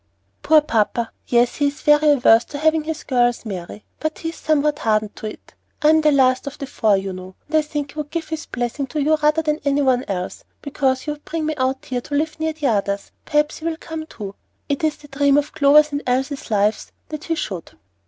[0.41, 1.11] "Poor papa!
[1.27, 5.27] Yes, he is very averse to having his girls marry, but he's somewhat hardened to
[5.27, 5.53] it.
[5.83, 8.47] I'm the last of the four, you know, and I think he would give his
[8.47, 12.01] blessing to you rather than any one else, because you would bring me out here
[12.01, 13.11] to live near the others.
[13.25, 14.33] Perhaps he will come too.
[14.67, 17.77] It is the dream of Clover's and Elsie's lives that he should."